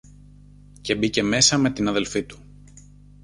[0.81, 2.39] και μπήκε μέσα με την αδελφή του.